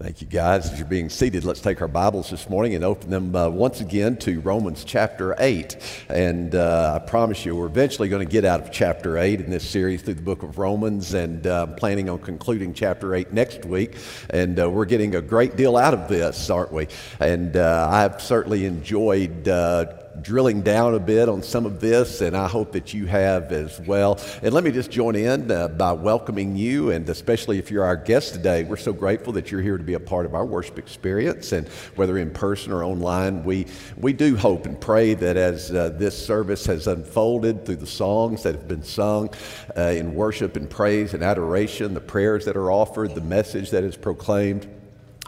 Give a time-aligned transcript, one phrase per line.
[0.00, 0.70] Thank you, guys.
[0.70, 3.80] As you're being seated, let's take our Bibles this morning and open them uh, once
[3.80, 6.06] again to Romans chapter 8.
[6.08, 9.50] And uh, I promise you, we're eventually going to get out of chapter 8 in
[9.50, 13.64] this series through the book of Romans, and uh, planning on concluding chapter 8 next
[13.64, 13.96] week.
[14.30, 16.86] And uh, we're getting a great deal out of this, aren't we?
[17.18, 19.86] And uh, I've certainly enjoyed uh,
[20.22, 23.80] drilling down a bit on some of this, and I hope that you have as
[23.80, 24.20] well.
[24.42, 27.96] And let me just join in uh, by welcoming you, and especially if you're our
[27.96, 30.78] guest today, we're so grateful that you're here to be a part of our worship
[30.78, 31.52] experience.
[31.52, 33.66] And whether in person or online, we,
[33.96, 38.42] we do hope and pray that as uh, this service has unfolded through the songs
[38.42, 39.30] that have been sung
[39.76, 43.84] uh, in worship and praise and adoration, the prayers that are offered, the message that
[43.84, 44.68] is proclaimed,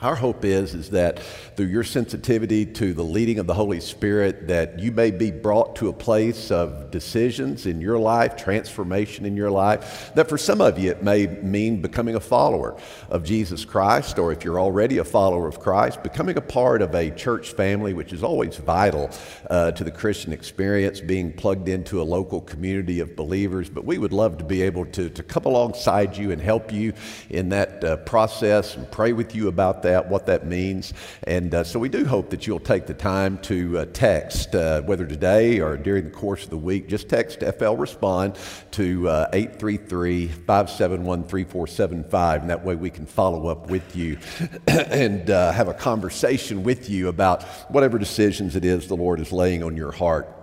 [0.03, 1.19] our hope is, is that
[1.57, 5.77] through your sensitivity to the leading of the Holy Spirit, that you may be brought
[5.77, 10.11] to a place of decisions in your life, transformation in your life.
[10.15, 12.79] That for some of you, it may mean becoming a follower
[13.11, 16.95] of Jesus Christ, or if you're already a follower of Christ, becoming a part of
[16.95, 19.11] a church family, which is always vital
[19.51, 23.69] uh, to the Christian experience, being plugged into a local community of believers.
[23.69, 26.95] But we would love to be able to, to come alongside you and help you
[27.29, 30.95] in that uh, process and pray with you about that that, what that means.
[31.25, 34.83] And uh, so we do hope that you'll take the time to uh, text, uh,
[34.83, 38.37] whether today or during the course of the week, just text FL Respond
[38.73, 42.43] to uh, 833 571 3475.
[42.43, 44.19] And that way we can follow up with you
[44.69, 49.33] and uh, have a conversation with you about whatever decisions it is the Lord is
[49.33, 50.40] laying on your heart.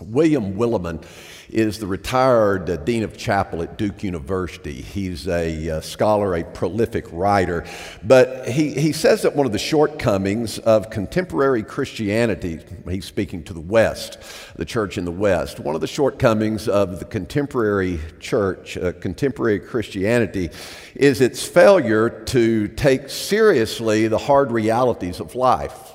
[0.00, 1.04] William Willimon
[1.50, 4.80] is the retired uh, Dean of Chapel at Duke University.
[4.80, 7.64] He's a uh, scholar, a prolific writer,
[8.02, 13.52] but he, he says that one of the shortcomings of contemporary Christianity, he's speaking to
[13.52, 14.18] the West,
[14.56, 19.60] the church in the West, one of the shortcomings of the contemporary church, uh, contemporary
[19.60, 20.50] Christianity,
[20.96, 25.92] is its failure to take seriously the hard realities of life,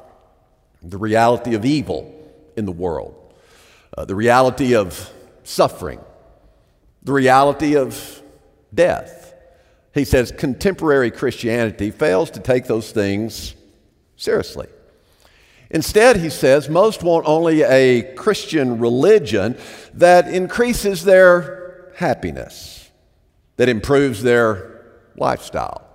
[0.81, 2.15] the reality of evil
[2.55, 3.18] in the world.
[3.97, 5.11] Uh, the reality of
[5.43, 5.99] suffering,
[7.03, 8.21] the reality of
[8.73, 9.33] death.
[9.93, 13.55] He says contemporary Christianity fails to take those things
[14.15, 14.67] seriously.
[15.71, 19.57] Instead, he says, most want only a Christian religion
[19.93, 22.89] that increases their happiness,
[23.57, 24.83] that improves their
[25.15, 25.88] lifestyle.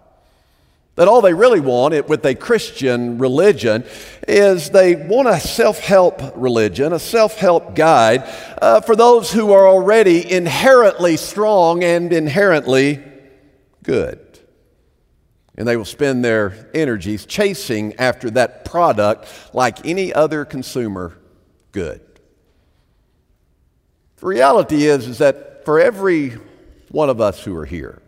[0.96, 3.84] That all they really want with a Christian religion
[4.28, 8.22] is they want a self help religion, a self help guide
[8.62, 13.02] uh, for those who are already inherently strong and inherently
[13.82, 14.20] good.
[15.56, 21.16] And they will spend their energies chasing after that product like any other consumer
[21.72, 22.00] good.
[24.16, 26.38] The reality is, is that for every
[26.90, 28.00] one of us who are here,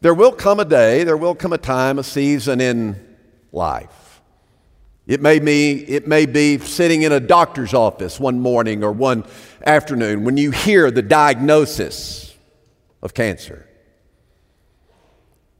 [0.00, 3.16] there will come a day, there will come a time, a season in
[3.52, 4.22] life.
[5.06, 9.24] It may be, it may be sitting in a doctor's office one morning or one
[9.66, 12.34] afternoon when you hear the diagnosis
[13.02, 13.66] of cancer.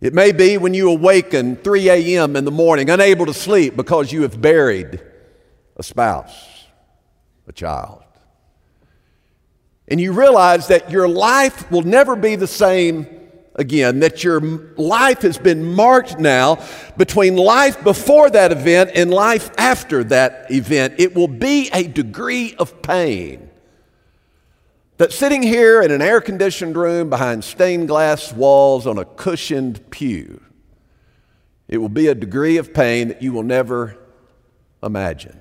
[0.00, 2.36] It may be when you awaken 3 a.m.
[2.36, 5.02] in the morning, unable to sleep because you have buried
[5.76, 6.64] a spouse,
[7.46, 8.02] a child.
[9.88, 13.19] And you realize that your life will never be the same
[13.54, 14.40] again, that your
[14.76, 16.64] life has been marked now
[16.96, 20.94] between life before that event and life after that event.
[20.98, 23.50] It will be a degree of pain.
[24.98, 29.90] That sitting here in an air conditioned room behind stained glass walls on a cushioned
[29.90, 30.42] pew,
[31.68, 33.96] it will be a degree of pain that you will never
[34.82, 35.39] imagine.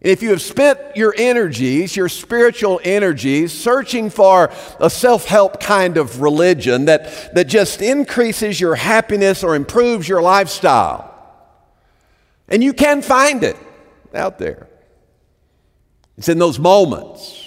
[0.00, 5.96] If you have spent your energies, your spiritual energies, searching for a self help kind
[5.96, 11.14] of religion that, that just increases your happiness or improves your lifestyle,
[12.48, 13.56] and you can find it
[14.14, 14.68] out there,
[16.16, 17.44] it's in those moments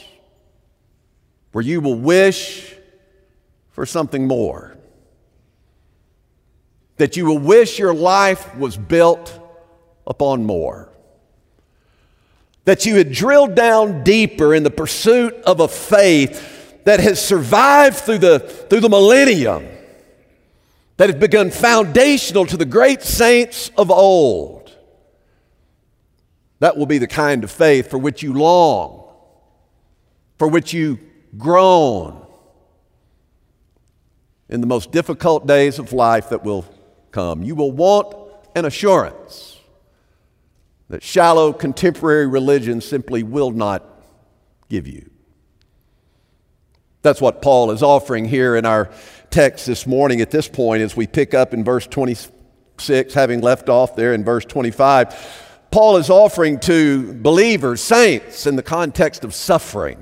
[1.54, 2.76] where you will wish
[3.72, 4.78] for something more.
[6.98, 9.38] That you will wish your life was built
[10.06, 10.91] upon more
[12.66, 17.98] that you had drilled down deeper in the pursuit of a faith that has survived
[17.98, 19.68] through the, through the millennium,
[20.98, 24.76] that has begun foundational to the great saints of old.
[26.60, 29.12] That will be the kind of faith for which you long,
[30.38, 31.00] for which you
[31.38, 32.26] groan
[34.50, 36.66] in the most difficult days of life that will
[37.10, 37.42] come.
[37.42, 38.16] You will want
[38.56, 39.51] an assurance
[40.92, 43.84] that shallow contemporary religion simply will not
[44.70, 45.10] give you.
[47.02, 48.92] That's what Paul is offering here in our
[49.32, 53.70] text this morning at this point as we pick up in verse 26, having left
[53.70, 55.16] off there in verse 25.
[55.72, 59.98] Paul is offering to believers, saints, in the context of suffering.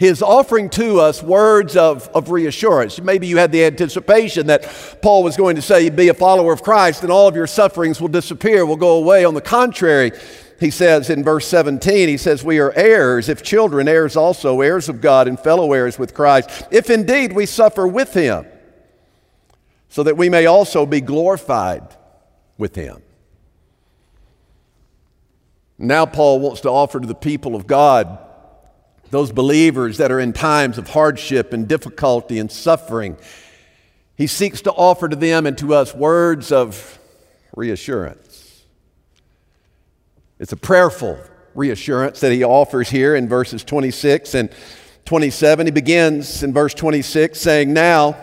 [0.00, 2.98] He is offering to us words of, of reassurance.
[2.98, 4.62] Maybe you had the anticipation that
[5.02, 8.00] Paul was going to say, Be a follower of Christ and all of your sufferings
[8.00, 9.26] will disappear, will go away.
[9.26, 10.12] On the contrary,
[10.58, 14.88] he says in verse 17, he says, We are heirs, if children, heirs also, heirs
[14.88, 18.46] of God and fellow heirs with Christ, if indeed we suffer with him,
[19.90, 21.94] so that we may also be glorified
[22.56, 23.02] with him.
[25.76, 28.18] Now, Paul wants to offer to the people of God
[29.10, 33.16] those believers that are in times of hardship and difficulty and suffering.
[34.16, 36.98] He seeks to offer to them and to us words of
[37.56, 38.64] reassurance.
[40.38, 41.18] It's a prayerful
[41.54, 44.50] reassurance that he offers here in verses 26 and
[45.04, 45.66] 27.
[45.66, 48.16] He begins in verse 26 saying, Now,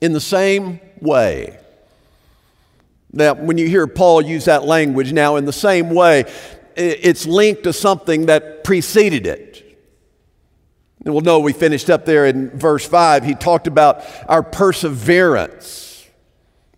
[0.00, 1.58] in the same way,
[3.12, 6.24] now, when you hear Paul use that language, now in the same way,
[6.76, 9.69] it's linked to something that preceded it.
[11.04, 13.24] We'll we finished up there in verse 5.
[13.24, 16.06] He talked about our perseverance.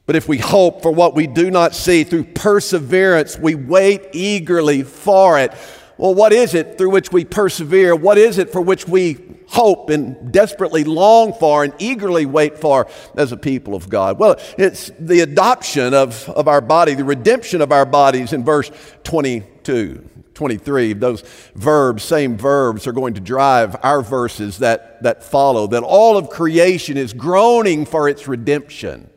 [0.06, 4.84] But if we hope for what we do not see, through perseverance, we wait eagerly
[4.84, 5.52] for it.
[5.96, 7.94] Well, what is it through which we persevere?
[7.94, 12.88] What is it for which we hope and desperately long for and eagerly wait for
[13.16, 14.18] as a people of God?
[14.18, 18.70] Well, it's the adoption of, of our body, the redemption of our bodies in verse
[19.04, 20.08] 22.
[20.34, 21.22] 23, those
[21.54, 25.66] verbs, same verbs, are going to drive our verses that, that follow.
[25.66, 29.10] That all of creation is groaning for its redemption.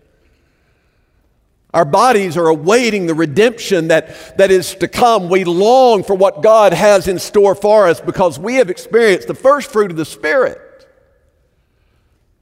[1.73, 5.27] Our bodies are awaiting the redemption that, that is to come.
[5.27, 9.35] We long for what God has in store for us because we have experienced the
[9.35, 10.61] first fruit of the Spirit.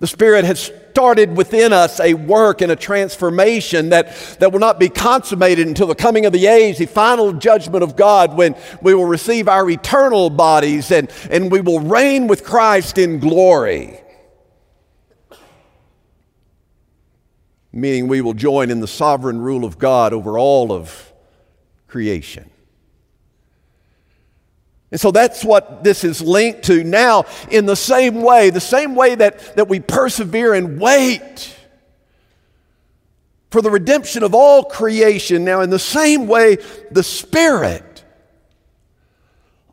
[0.03, 4.77] The Spirit has started within us a work and a transformation that, that will not
[4.77, 8.93] be consummated until the coming of the age, the final judgment of God, when we
[8.93, 13.97] will receive our eternal bodies and, and we will reign with Christ in glory.
[17.71, 21.13] Meaning we will join in the sovereign rule of God over all of
[21.87, 22.49] creation.
[24.93, 28.93] And so that's what this is linked to now, in the same way, the same
[28.93, 31.57] way that, that we persevere and wait
[33.49, 35.43] for the redemption of all creation.
[35.43, 36.57] Now, in the same way,
[36.91, 38.03] the Spirit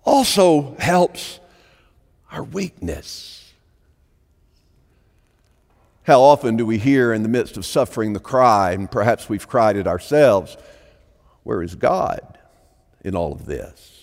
[0.07, 1.39] also helps
[2.33, 3.53] our weakness.
[6.05, 9.47] How often do we hear in the midst of suffering the cry, and perhaps we've
[9.47, 10.57] cried it ourselves,
[11.43, 12.39] Where is God
[13.05, 14.00] in all of this?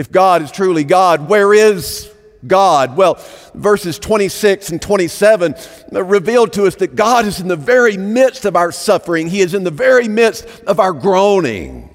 [0.00, 2.10] If God is truly God, where is
[2.46, 2.96] God?
[2.96, 3.22] Well,
[3.54, 5.54] verses 26 and 27
[5.92, 9.42] uh, reveal to us that God is in the very midst of our suffering, He
[9.42, 11.94] is in the very midst of our groaning.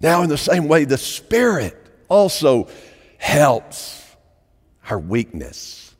[0.00, 1.76] Now, in the same way, the Spirit
[2.08, 2.68] also
[3.18, 4.06] helps
[4.88, 5.96] our weakness.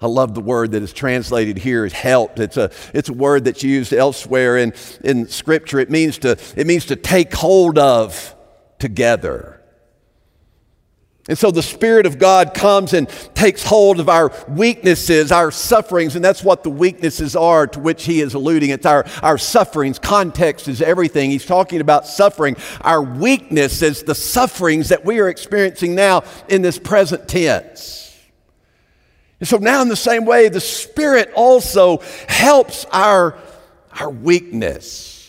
[0.00, 2.38] I love the word that is translated here as helped.
[2.38, 5.80] It's a, it's a word that's used elsewhere in, in Scripture.
[5.80, 8.33] It means, to, it means to take hold of
[8.84, 9.62] together.
[11.26, 16.16] And so the Spirit of God comes and takes hold of our weaknesses, our sufferings,
[16.16, 18.68] and that's what the weaknesses are to which he is alluding.
[18.68, 19.98] It's our, our sufferings.
[19.98, 21.30] Context is everything.
[21.30, 22.58] He's talking about suffering.
[22.82, 28.14] Our weakness is the sufferings that we are experiencing now in this present tense.
[29.40, 33.38] And so now, in the same way, the Spirit also helps our,
[33.98, 35.23] our weakness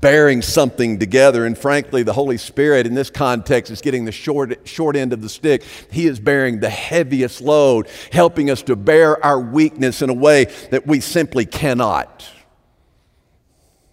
[0.00, 1.44] bearing something together.
[1.44, 5.22] And frankly, the Holy Spirit in this context is getting the short, short end of
[5.22, 5.62] the stick.
[5.90, 10.46] He is bearing the heaviest load, helping us to bear our weakness in a way
[10.70, 12.28] that we simply cannot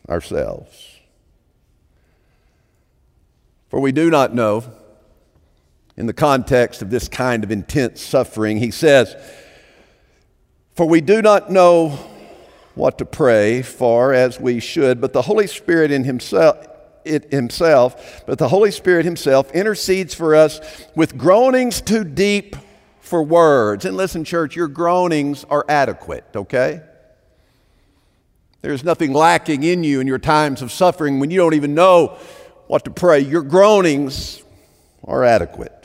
[0.10, 1.00] ourselves.
[3.70, 4.64] For we do not know,
[5.98, 9.16] in the context of this kind of intense suffering, he says,
[10.76, 11.98] For we do not know
[12.76, 16.68] what to pray for as we should, but the Holy Spirit in himself
[17.06, 20.60] it himself, but the Holy Spirit himself intercedes for us
[20.96, 22.56] with groanings too deep
[23.00, 23.86] for words.
[23.86, 26.82] And listen, church, your groanings are adequate, okay?
[28.62, 32.18] There's nothing lacking in you in your times of suffering when you don't even know
[32.66, 33.20] what to pray.
[33.20, 34.42] Your groanings
[35.04, 35.85] are adequate.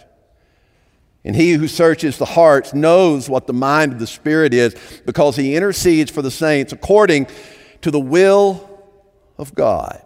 [1.25, 4.75] And he who searches the hearts knows what the mind of the Spirit is
[5.05, 7.27] because he intercedes for the saints according
[7.83, 8.67] to the will
[9.37, 10.03] of God.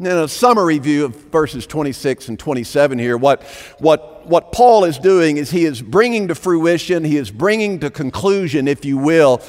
[0.00, 3.42] In a summary view of verses 26 and 27 here, what,
[3.78, 7.90] what, what Paul is doing is he is bringing to fruition, he is bringing to
[7.90, 9.42] conclusion, if you will,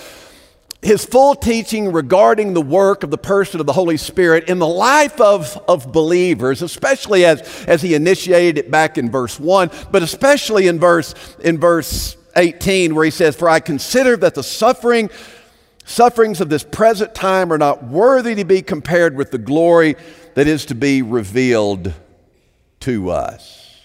[0.81, 4.67] his full teaching regarding the work of the person of the Holy Spirit in the
[4.67, 10.03] life of, of believers, especially as, as he initiated it back in verse 1, but
[10.03, 15.09] especially in verse, in verse 18, where he says, For I consider that the suffering,
[15.83, 19.95] sufferings of this present time are not worthy to be compared with the glory
[20.36, 21.93] that is to be revealed
[22.81, 23.75] to us.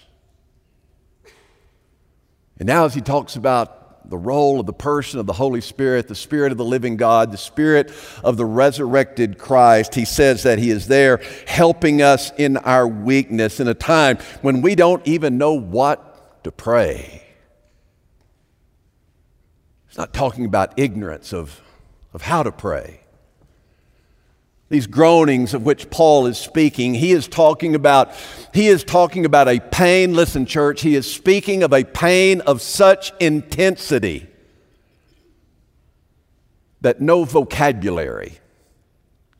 [2.57, 6.07] And now, as he talks about the role of the person of the Holy Spirit,
[6.07, 7.91] the Spirit of the living God, the Spirit
[8.23, 13.59] of the resurrected Christ, he says that he is there helping us in our weakness
[13.59, 17.23] in a time when we don't even know what to pray.
[19.87, 21.61] He's not talking about ignorance of,
[22.13, 23.04] of how to pray
[24.69, 28.13] these groanings of which Paul is speaking, he is talking about
[28.53, 32.61] he is talking about a pain, listen church, he is speaking of a pain of
[32.61, 34.27] such intensity
[36.81, 38.39] that no vocabulary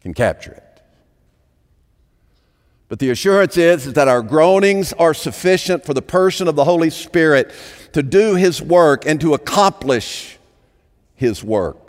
[0.01, 0.81] can capture it.
[2.87, 6.65] But the assurance is, is that our groanings are sufficient for the person of the
[6.65, 7.51] Holy Spirit
[7.93, 10.37] to do his work and to accomplish
[11.15, 11.84] his work.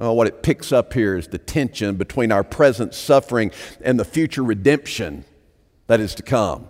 [0.00, 4.04] Oh, what it picks up here is the tension between our present suffering and the
[4.04, 5.24] future redemption
[5.86, 6.68] that is to come.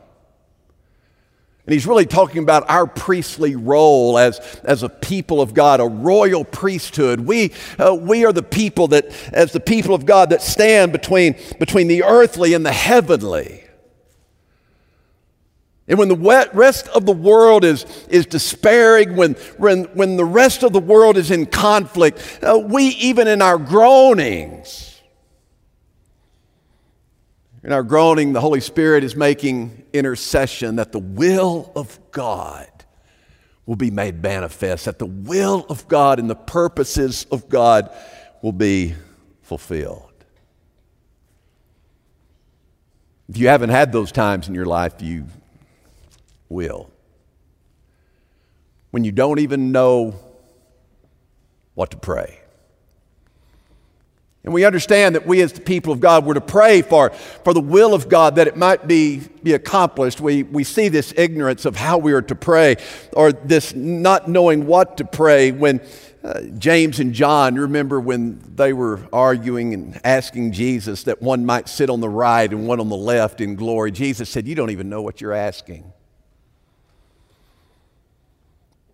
[1.66, 5.86] And he's really talking about our priestly role as, as a people of God, a
[5.86, 7.20] royal priesthood.
[7.20, 11.36] We, uh, we are the people that, as the people of God, that stand between,
[11.58, 13.63] between the earthly and the heavenly.
[15.86, 20.62] And when the rest of the world is, is despairing, when, when, when the rest
[20.62, 25.02] of the world is in conflict, uh, we, even in our groanings,
[27.62, 32.68] in our groaning, the Holy Spirit is making intercession that the will of God
[33.66, 37.94] will be made manifest, that the will of God and the purposes of God
[38.42, 38.94] will be
[39.42, 40.12] fulfilled.
[43.28, 45.26] If you haven't had those times in your life, you
[46.48, 46.90] will.
[48.90, 50.14] When you don't even know
[51.74, 52.40] what to pray.
[54.44, 57.54] And we understand that we, as the people of God, were to pray for, for
[57.54, 60.20] the will of God that it might be, be accomplished.
[60.20, 62.76] We, we see this ignorance of how we are to pray,
[63.14, 65.80] or this not knowing what to pray when
[66.22, 71.68] uh, James and John, remember when they were arguing and asking Jesus that one might
[71.68, 73.92] sit on the right and one on the left in glory?
[73.92, 75.90] Jesus said, You don't even know what you're asking.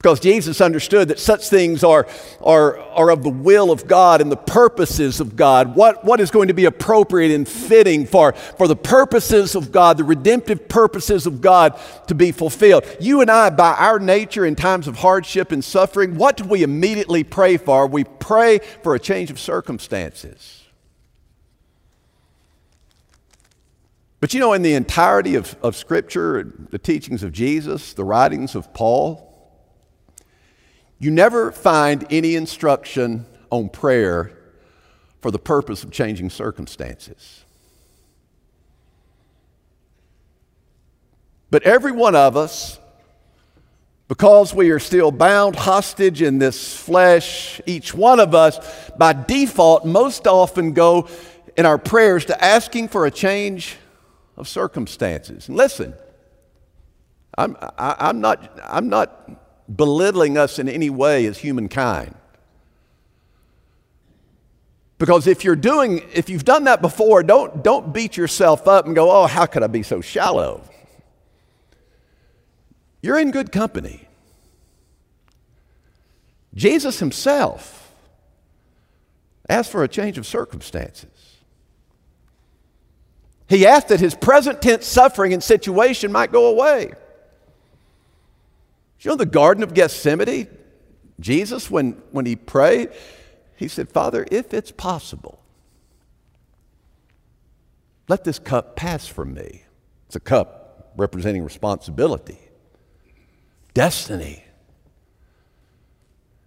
[0.00, 2.06] Because Jesus understood that such things are,
[2.40, 5.76] are, are of the will of God and the purposes of God.
[5.76, 9.98] What, what is going to be appropriate and fitting for, for the purposes of God,
[9.98, 12.86] the redemptive purposes of God to be fulfilled.
[12.98, 16.62] You and I, by our nature in times of hardship and suffering, what do we
[16.62, 17.86] immediately pray for?
[17.86, 20.64] We pray for a change of circumstances.
[24.18, 28.54] But you know, in the entirety of, of Scripture, the teachings of Jesus, the writings
[28.54, 29.29] of Paul,
[31.00, 34.30] you never find any instruction on prayer
[35.22, 37.44] for the purpose of changing circumstances.
[41.50, 42.78] But every one of us,
[44.08, 49.86] because we are still bound hostage in this flesh, each one of us, by default,
[49.86, 51.08] most often go
[51.56, 53.78] in our prayers to asking for a change
[54.36, 55.48] of circumstances.
[55.48, 55.94] And listen,
[57.38, 59.39] I'm, I, i am not, I'm not
[59.74, 62.14] belittling us in any way as humankind.
[64.98, 68.94] Because if you're doing, if you've done that before, don't, don't beat yourself up and
[68.94, 70.62] go, oh, how could I be so shallow?
[73.00, 74.06] You're in good company.
[76.54, 77.94] Jesus himself
[79.48, 81.08] asked for a change of circumstances.
[83.48, 86.92] He asked that his present tense suffering and situation might go away
[89.08, 90.48] you know the Garden of Gethsemane?
[91.18, 92.90] Jesus, when, when he prayed,
[93.56, 95.40] he said, Father, if it's possible,
[98.08, 99.64] let this cup pass from me.
[100.06, 102.38] It's a cup representing responsibility,
[103.74, 104.44] destiny.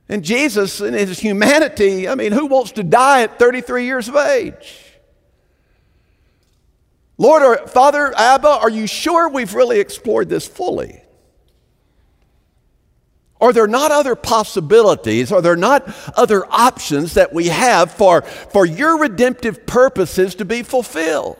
[0.10, 4.16] And Jesus, in his humanity, I mean, who wants to die at 33 years of
[4.16, 4.76] age?
[7.18, 11.03] Lord or Father Abba, are you sure we've really explored this fully?
[13.44, 15.30] Are there not other possibilities?
[15.34, 20.64] Are there not other options that we have for, for your redemptive purposes to be
[20.64, 21.38] fulfilled?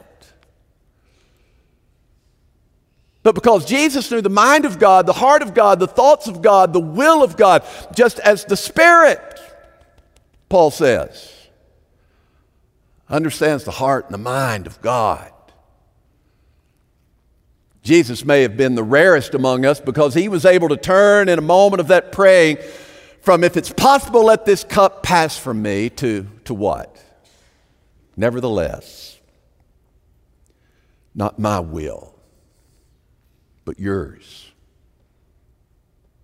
[3.22, 6.42] But because Jesus knew the mind of God, the heart of God, the thoughts of
[6.42, 9.40] God, the will of God, just as the Spirit,
[10.50, 11.32] Paul says,
[13.08, 15.32] understands the heart and the mind of God.
[17.84, 21.38] Jesus may have been the rarest among us because he was able to turn in
[21.38, 22.56] a moment of that praying
[23.20, 26.98] from, if it's possible, let this cup pass from me, to, to what?
[28.16, 29.18] Nevertheless,
[31.14, 32.14] not my will,
[33.66, 34.50] but yours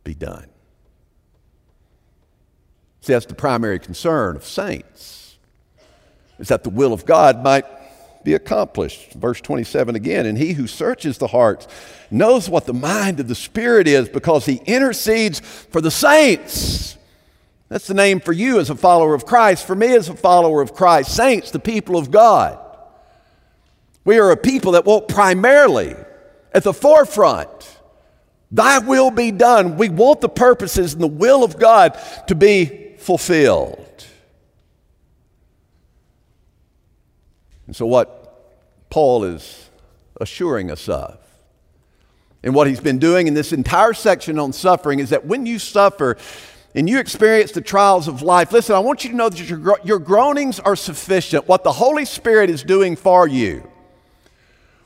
[0.02, 0.46] be done.
[3.02, 5.36] See, that's the primary concern of saints,
[6.38, 7.66] is that the will of God might
[8.24, 9.12] be accomplished.
[9.14, 11.66] Verse 27 again, and he who searches the hearts
[12.10, 16.96] knows what the mind of the Spirit is because he intercedes for the saints.
[17.68, 20.60] That's the name for you as a follower of Christ, for me as a follower
[20.60, 21.14] of Christ.
[21.14, 22.58] Saints, the people of God.
[24.04, 25.94] We are a people that want primarily
[26.52, 27.78] at the forefront.
[28.50, 29.76] Thy will be done.
[29.76, 33.86] We want the purposes and the will of God to be fulfilled.
[37.70, 39.70] And so, what Paul is
[40.20, 41.20] assuring us of,
[42.42, 45.60] and what he's been doing in this entire section on suffering, is that when you
[45.60, 46.16] suffer
[46.74, 49.78] and you experience the trials of life, listen, I want you to know that your,
[49.84, 51.46] your groanings are sufficient.
[51.46, 53.70] What the Holy Spirit is doing for you.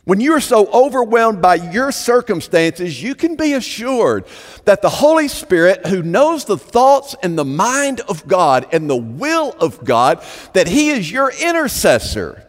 [0.05, 4.27] When you are so overwhelmed by your circumstances, you can be assured
[4.67, 8.95] that the Holy Spirit, who knows the thoughts and the mind of God and the
[8.95, 10.23] will of God,
[10.53, 12.44] that He is your intercessor.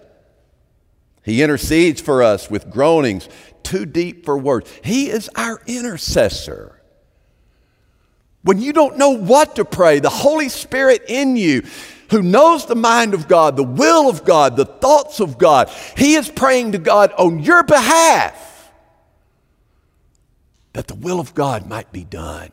[1.25, 3.27] He intercedes for us with groanings
[3.63, 4.71] too deep for words.
[4.83, 6.79] He is our intercessor.
[8.43, 11.63] When you don't know what to pray, the Holy Spirit in you,
[12.11, 16.13] who knows the mind of God, the will of God, the thoughts of God, He
[16.13, 18.71] is praying to God on your behalf
[20.73, 22.51] that the will of God might be done.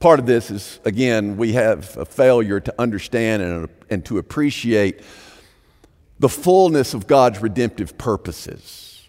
[0.00, 5.00] Part of this is, again, we have a failure to understand and, and to appreciate
[6.22, 9.08] the fullness of God's redemptive purposes.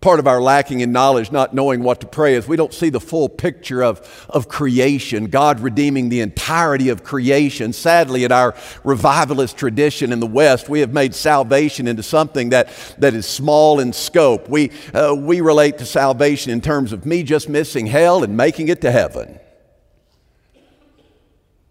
[0.00, 2.88] Part of our lacking in knowledge, not knowing what to pray, is we don't see
[2.88, 7.74] the full picture of, of creation, God redeeming the entirety of creation.
[7.74, 12.70] Sadly, in our revivalist tradition in the West, we have made salvation into something that,
[12.96, 14.48] that is small in scope.
[14.48, 18.68] We, uh, we relate to salvation in terms of me just missing hell and making
[18.68, 19.38] it to heaven.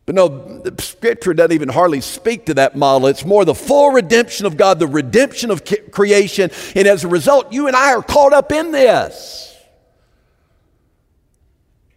[0.06, 3.08] But no, scripture doesn't even hardly speak to that model.
[3.08, 6.52] It's more the full redemption of God, the redemption of creation.
[6.76, 9.56] And as a result, you and I are caught up in this.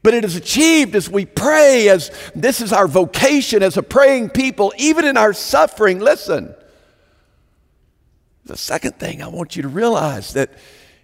[0.03, 4.31] But it is achieved as we pray, as this is our vocation as a praying
[4.31, 5.99] people, even in our suffering.
[5.99, 6.55] Listen,
[8.47, 10.51] the second thing I want you to realize that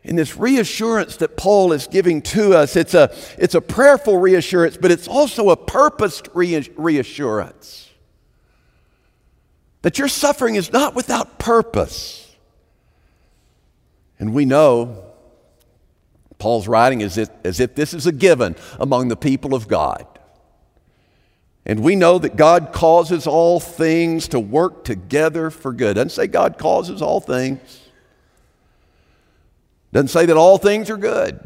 [0.04, 2.76] in this reassurance that Paul is giving to us.
[2.76, 7.90] It's a, it's a prayerful reassurance, but it's also a purposed reassurance.
[9.82, 12.34] That your suffering is not without purpose.
[14.18, 15.04] And we know,
[16.38, 20.06] Paul's writing as if, as if this is a given among the people of God.
[21.66, 25.94] And we know that God causes all things to work together for good.
[25.94, 27.83] Doesn't say God causes all things.
[29.94, 31.38] Doesn't say that all things are good.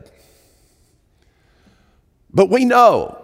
[2.32, 3.22] But we know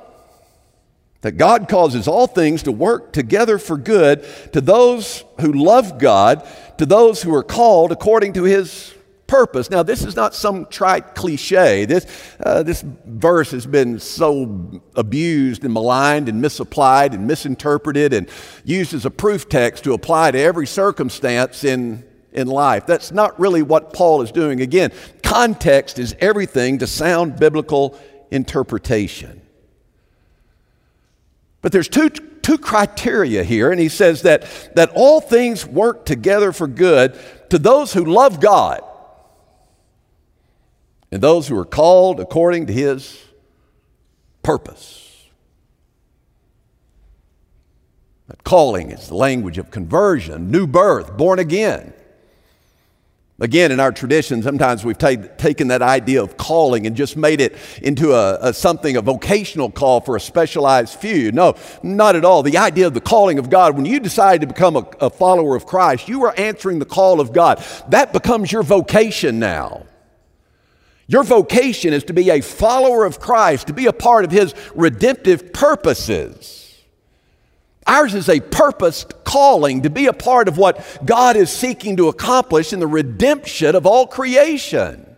[1.22, 6.46] that God causes all things to work together for good to those who love God,
[6.76, 8.92] to those who are called according to his
[9.26, 9.70] purpose.
[9.70, 11.86] Now, this is not some trite cliche.
[11.86, 12.06] This,
[12.44, 18.28] uh, this verse has been so abused and maligned and misapplied and misinterpreted and
[18.62, 22.04] used as a proof text to apply to every circumstance in
[22.34, 22.84] in life.
[22.84, 24.60] That's not really what Paul is doing.
[24.60, 24.92] Again,
[25.22, 27.98] context is everything to sound biblical
[28.30, 29.40] interpretation.
[31.62, 34.44] But there's two, two criteria here, and he says that,
[34.74, 37.18] that all things work together for good
[37.48, 38.82] to those who love God
[41.10, 43.22] and those who are called according to his
[44.42, 45.00] purpose.
[48.26, 51.92] That calling is the language of conversion, new birth, born again.
[53.40, 57.56] Again, in our tradition, sometimes we've taken that idea of calling and just made it
[57.82, 61.32] into a, a, something, a vocational call for a specialized few.
[61.32, 62.44] No, not at all.
[62.44, 65.56] The idea of the calling of God, when you decide to become a, a follower
[65.56, 67.64] of Christ, you are answering the call of God.
[67.88, 69.84] That becomes your vocation now.
[71.08, 74.54] Your vocation is to be a follower of Christ, to be a part of His
[74.76, 76.63] redemptive purposes.
[77.86, 82.08] Ours is a purposed calling to be a part of what God is seeking to
[82.08, 85.14] accomplish in the redemption of all creation.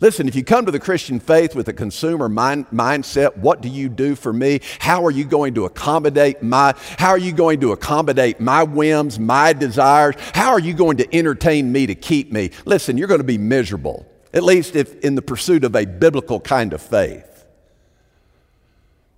[0.00, 3.68] Listen, if you come to the Christian faith with a consumer mind, mindset, what do
[3.68, 4.60] you do for me?
[4.78, 9.18] How are you going to accommodate my how are you going to accommodate my whims,
[9.18, 10.14] my desires?
[10.34, 12.50] How are you going to entertain me to keep me?
[12.64, 16.38] Listen, you're going to be miserable, at least if in the pursuit of a biblical
[16.38, 17.27] kind of faith.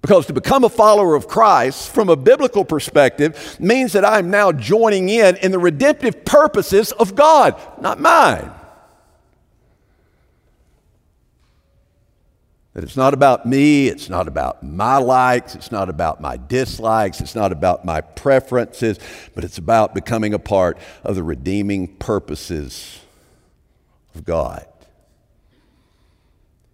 [0.02, 4.50] Because to become a follower of Christ from a biblical perspective means that I'm now
[4.50, 8.50] joining in in the redemptive purposes of God, not mine.
[12.72, 17.20] That it's not about me, it's not about my likes, it's not about my dislikes,
[17.20, 18.98] it's not about my preferences,
[19.34, 23.00] but it's about becoming a part of the redeeming purposes
[24.14, 24.69] of God.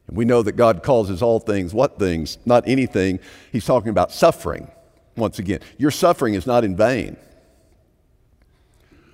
[0.07, 2.39] And we know that God causes all things what things?
[2.45, 3.21] Not anything.
[3.53, 4.71] He's talking about suffering.
[5.17, 7.17] Once again, your suffering is not in vain.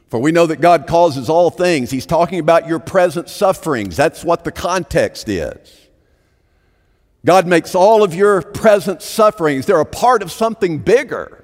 [0.08, 1.90] For we know that God causes all things.
[1.90, 3.96] He's talking about your present sufferings.
[3.96, 5.88] That's what the context is.
[7.24, 11.41] God makes all of your present sufferings, they're a part of something bigger.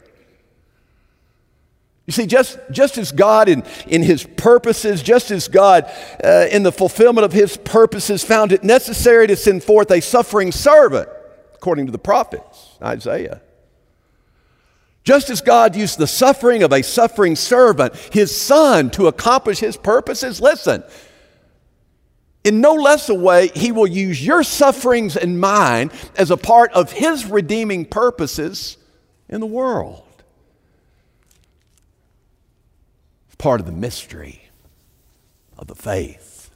[2.09, 5.85] You see, just, just as God in, in His purposes, just as God
[6.25, 10.51] uh, in the fulfillment of His purposes found it necessary to send forth a suffering
[10.51, 11.07] servant,
[11.55, 13.43] according to the prophets, Isaiah.
[15.05, 19.77] Just as God used the suffering of a suffering servant, His Son, to accomplish His
[19.77, 20.85] purposes, listen,
[22.43, 26.73] in no less a way, he will use your sufferings and mine as a part
[26.73, 28.79] of his redeeming purposes
[29.29, 30.08] in the world.
[33.39, 34.51] Part of the mystery
[35.57, 36.51] of the faith.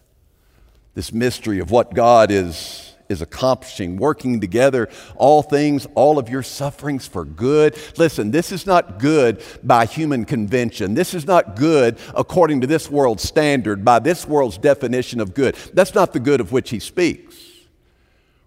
[0.94, 6.42] This mystery of what God is is accomplishing, working together all things, all of your
[6.42, 7.76] sufferings for good.
[7.96, 10.94] Listen, this is not good by human convention.
[10.94, 15.54] This is not good according to this world's standard, by this world's definition of good.
[15.74, 17.36] That's not the good of which he speaks.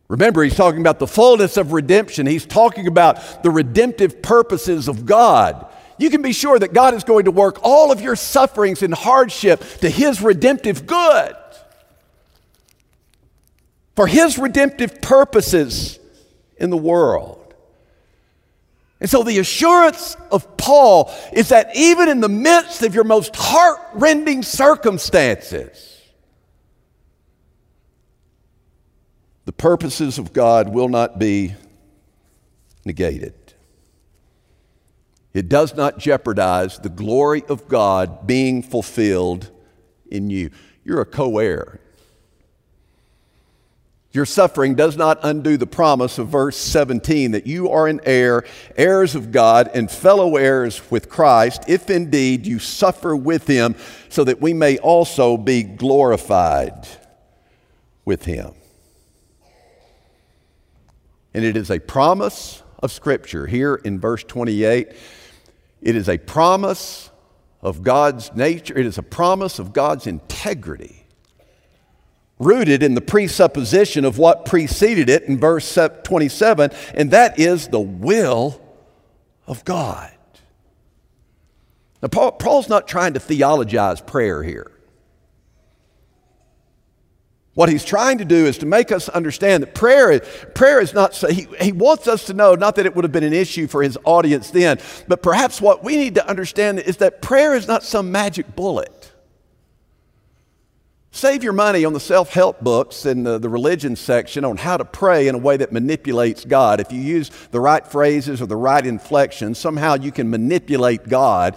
[0.07, 2.27] Remember, he's talking about the fullness of redemption.
[2.27, 5.67] He's talking about the redemptive purposes of God.
[5.97, 8.93] You can be sure that God is going to work all of your sufferings and
[8.93, 11.35] hardship to his redemptive good
[13.95, 15.99] for his redemptive purposes
[16.57, 17.41] in the world.
[18.99, 23.35] And so the assurance of Paul is that even in the midst of your most
[23.35, 26.01] heart-rending circumstances,
[29.45, 31.55] the purposes of God will not be
[32.83, 33.44] negated.
[35.35, 39.51] It does not jeopardize the glory of God being fulfilled
[40.09, 40.49] in you.
[40.85, 41.81] You're a co heir.
[44.13, 48.45] Your suffering does not undo the promise of verse 17 that you are an heir,
[48.77, 53.75] heirs of God, and fellow heirs with Christ, if indeed you suffer with him,
[54.07, 56.87] so that we may also be glorified
[58.05, 58.53] with him.
[61.33, 64.93] And it is a promise of Scripture here in verse 28.
[65.85, 67.11] It is a promise
[67.61, 71.05] of God's nature, it is a promise of God's integrity
[72.39, 77.79] rooted in the presupposition of what preceded it in verse 27, and that is the
[77.79, 78.59] will
[79.47, 80.11] of God.
[82.01, 84.71] Now, Paul, Paul's not trying to theologize prayer here.
[87.55, 90.19] What he's trying to do is to make us understand that prayer,
[90.53, 93.13] prayer is not, so, he, he wants us to know, not that it would have
[93.13, 96.97] been an issue for his audience then, but perhaps what we need to understand is
[96.97, 99.13] that prayer is not some magic bullet.
[101.11, 104.75] Save your money on the self help books in the, the, religion section on how
[104.75, 106.81] to pray in a way that manipulates God.
[106.81, 111.55] If you use the right phrases or the right inflection, somehow you can manipulate God.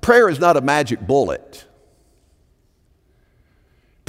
[0.00, 1.66] Prayer is not a magic bullet.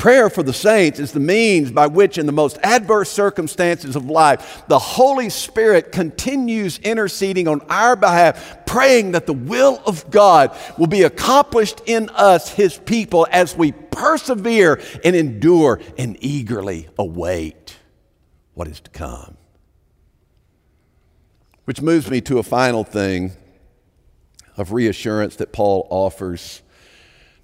[0.06, 4.08] Prayer for the saints is the means by which, in the most adverse circumstances of
[4.08, 10.56] life, the Holy Spirit continues interceding on our behalf, praying that the will of God
[10.78, 17.76] will be accomplished in us, His people, as we persevere and endure and eagerly await
[18.54, 19.38] what is to come.
[21.64, 23.32] Which moves me to a final thing
[24.56, 26.62] of reassurance that Paul offers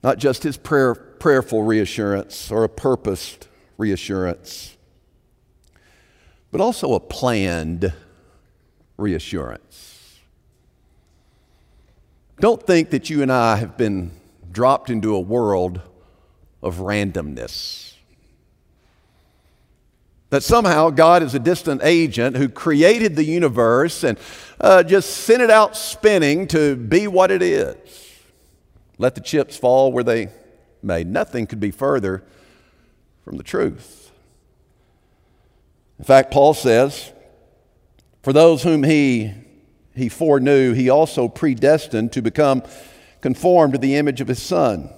[0.03, 4.75] not just his prayer, prayerful reassurance or a purposed reassurance,
[6.51, 7.93] but also a planned
[8.97, 10.19] reassurance.
[12.39, 14.09] Don't think that you and I have been
[14.51, 15.79] dropped into a world
[16.63, 17.93] of randomness.
[20.31, 24.17] That somehow God is a distant agent who created the universe and
[24.59, 27.77] uh, just sent it out spinning to be what it is.
[28.97, 30.29] Let the chips fall where they
[30.83, 31.03] may.
[31.03, 32.23] Nothing could be further
[33.23, 34.11] from the truth.
[35.99, 37.11] In fact, Paul says,
[38.23, 39.33] For those whom he,
[39.95, 42.63] he foreknew, he also predestined to become
[43.21, 44.89] conformed to the image of his Son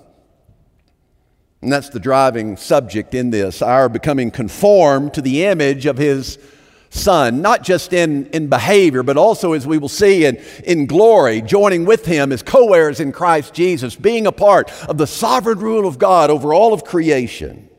[1.63, 6.38] and that's the driving subject in this our becoming conformed to the image of his
[6.94, 11.42] son, not just in, in behavior, but also, as we will see, in, in glory,
[11.42, 15.60] joining with him as co heirs in Christ Jesus, being a part of the sovereign
[15.60, 17.70] rule of God over all of creation.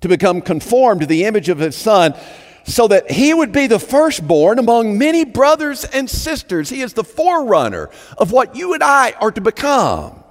[0.00, 2.14] To become conformed to the image of his son,
[2.64, 6.70] so that he would be the firstborn among many brothers and sisters.
[6.70, 10.23] He is the forerunner of what you and I are to become.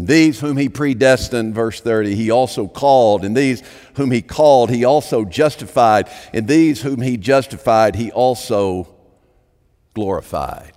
[0.00, 3.22] And these whom he predestined, verse 30, he also called.
[3.22, 3.62] And these
[3.96, 6.08] whom he called, he also justified.
[6.32, 8.88] And these whom he justified, he also
[9.92, 10.72] glorified.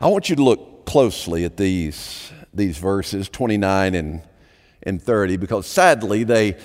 [0.00, 4.22] I want you to look closely at these, these verses, 29 and,
[4.84, 6.58] and 30, because sadly they,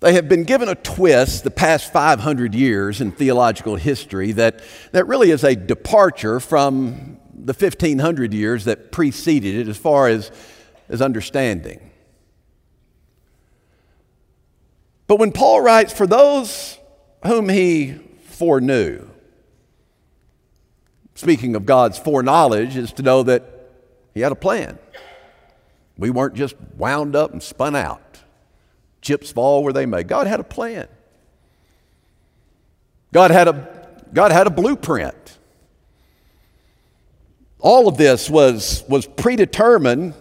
[0.00, 4.60] they have been given a twist the past 500 years in theological history that,
[4.92, 10.30] that really is a departure from the 1500 years that preceded it as far as,
[10.88, 11.90] as understanding.
[15.06, 16.78] But when Paul writes, for those
[17.24, 17.94] whom he
[18.26, 19.08] foreknew,
[21.14, 23.42] speaking of God's foreknowledge, is to know that
[24.14, 24.78] he had a plan.
[25.96, 28.20] We weren't just wound up and spun out.
[29.00, 30.02] Chips fall where they may.
[30.02, 30.88] God had a plan.
[33.12, 35.14] God had a, God had a blueprint.
[37.60, 40.14] All of this was, was predetermined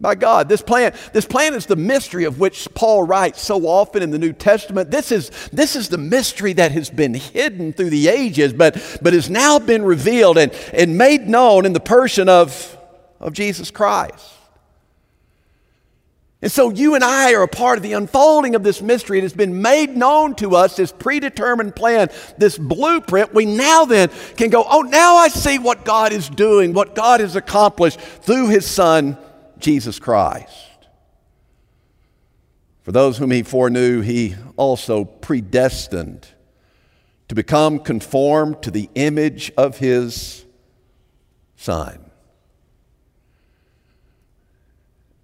[0.00, 0.48] by God.
[0.48, 4.18] This plan, this plan is the mystery of which Paul writes so often in the
[4.18, 4.90] New Testament.
[4.90, 9.12] This is, this is the mystery that has been hidden through the ages, but, but
[9.12, 12.76] has now been revealed and, and made known in the person of,
[13.18, 14.33] of Jesus Christ.
[16.44, 19.16] And so you and I are a part of the unfolding of this mystery.
[19.16, 23.32] It has been made known to us, this predetermined plan, this blueprint.
[23.32, 27.20] We now then can go, oh, now I see what God is doing, what God
[27.20, 29.16] has accomplished through his Son,
[29.58, 30.54] Jesus Christ.
[32.82, 36.28] For those whom he foreknew, he also predestined
[37.28, 40.44] to become conformed to the image of his
[41.56, 42.03] Son.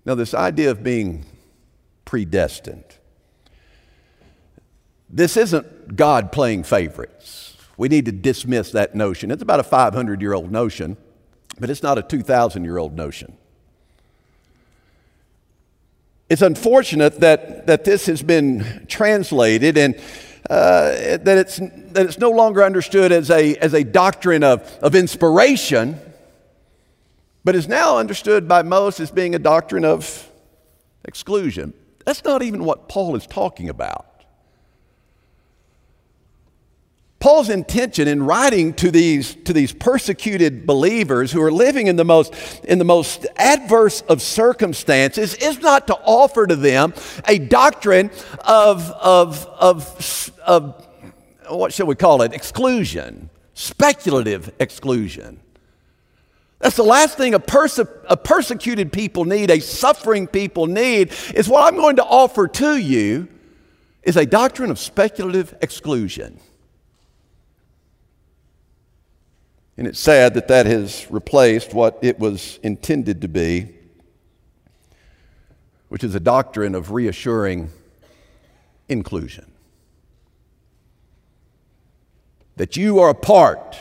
[0.04, 1.26] Now, this idea of being
[2.04, 2.84] predestined,
[5.08, 7.56] this isn't God playing favorites.
[7.76, 9.30] We need to dismiss that notion.
[9.30, 10.96] It's about a 500 year old notion,
[11.58, 13.36] but it's not a 2,000 year old notion.
[16.28, 19.96] It's unfortunate that, that this has been translated and
[20.48, 24.94] uh, that, it's, that it's no longer understood as a, as a doctrine of, of
[24.94, 25.98] inspiration,
[27.44, 30.30] but is now understood by most as being a doctrine of
[31.04, 31.72] exclusion.
[32.04, 34.06] That's not even what Paul is talking about.
[37.20, 42.04] Paul's intention in writing to these, to these persecuted believers who are living in the,
[42.04, 46.94] most, in the most adverse of circumstances is not to offer to them
[47.28, 48.10] a doctrine
[48.46, 50.86] of, of, of, of
[51.50, 55.40] what shall we call it, exclusion, speculative exclusion.
[56.60, 61.48] That's the last thing a, perse- a, persecuted people need, a suffering people need, is
[61.48, 63.28] what I'm going to offer to you
[64.02, 66.38] is a doctrine of speculative exclusion.
[69.78, 73.74] And it's sad that that has replaced what it was intended to be,
[75.88, 77.70] which is a doctrine of reassuring
[78.90, 79.50] inclusion.
[82.56, 83.78] That you are a part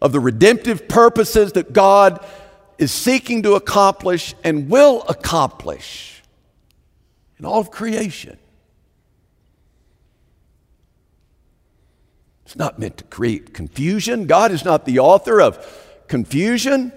[0.00, 2.24] of the redemptive purposes that God
[2.78, 6.22] is seeking to accomplish and will accomplish
[7.38, 8.38] in all of creation.
[12.44, 14.26] It's not meant to create confusion.
[14.26, 15.58] God is not the author of
[16.08, 16.92] confusion.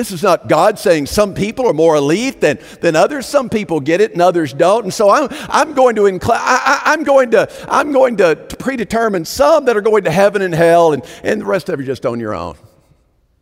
[0.00, 3.26] This is not God saying some people are more elite than, than others.
[3.26, 4.84] Some people get it and others don't.
[4.84, 9.26] And so I'm, I'm, going, to incl- I, am going, to, I'm going to predetermine
[9.26, 12.06] some that are going to heaven and hell, and, and the rest of you just
[12.06, 12.56] on your own.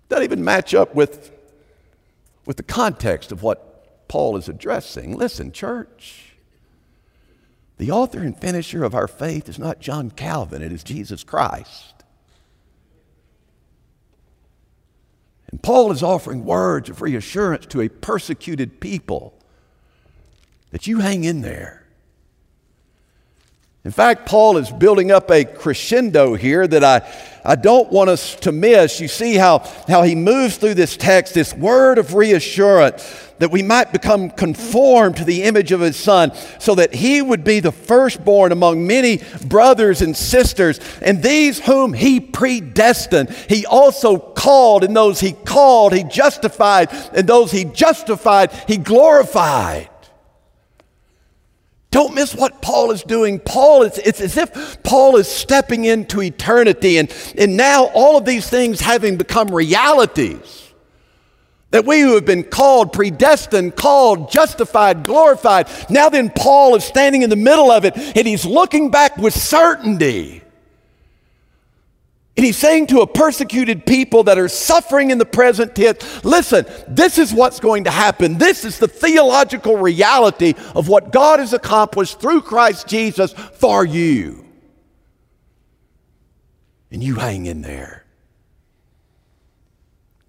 [0.09, 1.31] Doesn't even match up with,
[2.45, 5.17] with the context of what Paul is addressing.
[5.17, 6.35] Listen, church.
[7.77, 11.98] The author and finisher of our faith is not John Calvin, it is Jesus Christ.
[15.51, 19.35] And Paul is offering words of reassurance to a persecuted people
[20.71, 21.87] that you hang in there.
[23.85, 26.99] In fact, Paul is building up a crescendo here that I,
[27.49, 29.01] I don't want us to miss.
[29.01, 33.03] You see how, how he moves through this text, this word of reassurance,
[33.39, 37.45] that we might become conformed to the image of his son, so that he would
[37.45, 40.79] be the firstborn among many brothers and sisters.
[41.01, 47.27] And these whom he predestined, he also called, and those he called, he justified, and
[47.27, 49.89] those he justified, he glorified.
[51.91, 53.39] Don't miss what Paul is doing.
[53.39, 58.25] Paul is, it's as if Paul is stepping into eternity, and, and now all of
[58.25, 60.73] these things having become realities.
[61.71, 67.23] That we who have been called, predestined, called, justified, glorified, now then Paul is standing
[67.23, 70.43] in the middle of it and he's looking back with certainty
[72.39, 76.67] and he's saying to a persecuted people that are suffering in the present tense, listen,
[76.87, 78.39] this is what's going to happen.
[78.39, 84.47] This is the theological reality of what God has accomplished through Christ Jesus for you.
[86.93, 88.05] And you hang in there.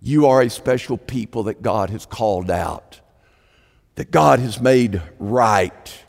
[0.02, 3.02] You are a special people that God has called out,
[3.94, 6.06] that God has made right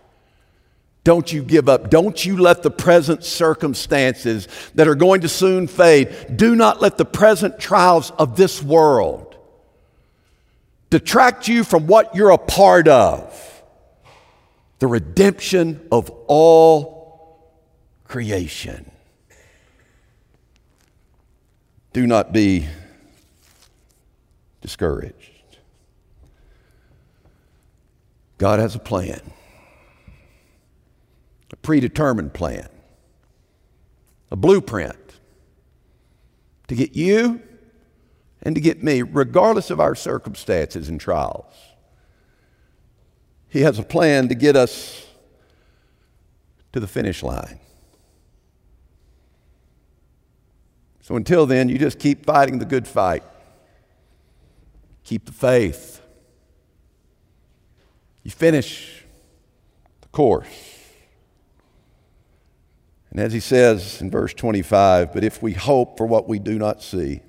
[1.02, 1.88] don't you give up.
[1.88, 6.98] Don't you let the present circumstances that are going to soon fade, do not let
[6.98, 9.36] the present trials of this world
[10.90, 13.62] detract you from what you're a part of
[14.80, 17.54] the redemption of all
[18.04, 18.90] creation.
[21.92, 22.66] Do not be
[24.60, 25.14] discouraged.
[28.38, 29.20] God has a plan
[31.62, 32.68] predetermined plan,
[34.30, 34.96] a blueprint
[36.68, 37.42] to get you
[38.42, 41.52] and to get me, regardless of our circumstances and trials.
[43.48, 45.06] He has a plan to get us
[46.72, 47.58] to the finish line.
[51.02, 53.24] So until then, you just keep fighting the good fight.
[55.02, 56.00] Keep the faith.
[58.22, 59.04] You finish
[60.02, 60.79] the course.
[63.10, 66.58] And as he says in verse 25, but if we hope for what we do
[66.58, 67.20] not see,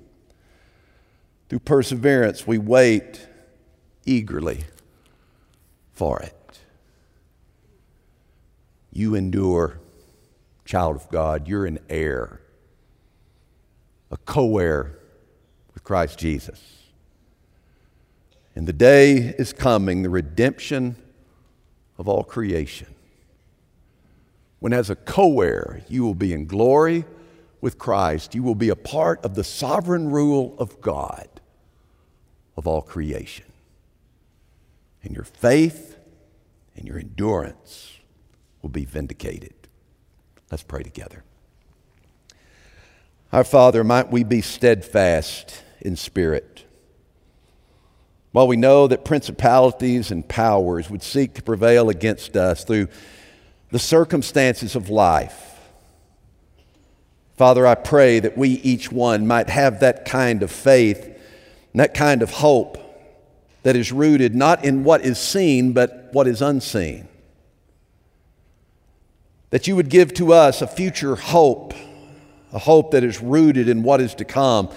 [1.48, 3.26] through perseverance we wait
[4.06, 4.64] eagerly
[5.92, 6.60] for it.
[8.92, 9.80] You endure,
[10.64, 12.40] child of God, you're an heir,
[14.10, 14.98] a co heir
[15.74, 16.60] with Christ Jesus.
[18.54, 20.96] And the day is coming, the redemption
[21.98, 22.91] of all creation
[24.62, 27.04] when, as a co heir, you will be in glory
[27.60, 28.32] with Christ.
[28.32, 31.28] You will be a part of the sovereign rule of God
[32.56, 33.46] of all creation.
[35.02, 35.96] And your faith
[36.76, 37.98] and your endurance
[38.62, 39.54] will be vindicated.
[40.48, 41.24] Let's pray together.
[43.32, 46.66] Our Father, might we be steadfast in spirit.
[48.30, 52.86] While we know that principalities and powers would seek to prevail against us through
[53.72, 55.58] the circumstances of life.
[57.36, 61.94] Father, I pray that we each one might have that kind of faith and that
[61.94, 62.76] kind of hope
[63.62, 67.08] that is rooted not in what is seen, but what is unseen.
[69.48, 71.72] That you would give to us a future hope,
[72.52, 74.68] a hope that is rooted in what is to come,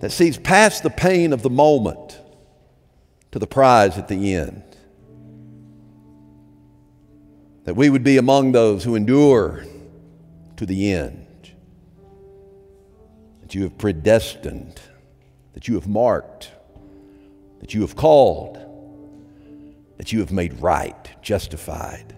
[0.00, 2.20] that sees past the pain of the moment
[3.30, 4.67] to the prize at the end
[7.68, 9.62] that we would be among those who endure
[10.56, 11.52] to the end.
[13.42, 14.80] That you have predestined,
[15.52, 16.50] that you have marked,
[17.60, 18.56] that you have called,
[19.98, 22.16] that you have made right, justified.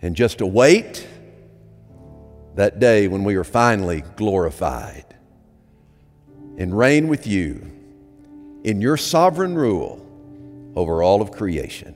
[0.00, 1.04] And just await
[2.54, 5.16] that day when we are finally glorified
[6.58, 7.72] and reign with you
[8.62, 10.00] in your sovereign rule
[10.76, 11.95] over all of creation.